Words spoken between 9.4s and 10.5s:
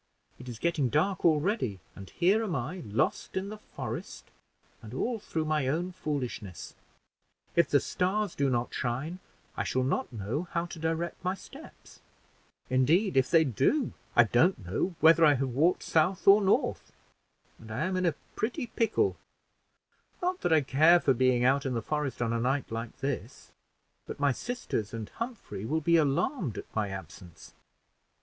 I shall not know